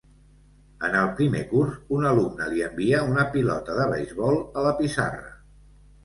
En 0.87 0.95
el 1.01 1.09
primer 1.17 1.41
curs 1.49 1.75
un 1.97 2.07
alumne 2.11 2.47
li 2.53 2.63
envia 2.67 3.01
una 3.09 3.25
pilota 3.35 3.75
de 3.81 3.85
beisbol 3.91 4.39
a 4.39 4.65
la 4.69 4.73
pissarra. 4.81 5.29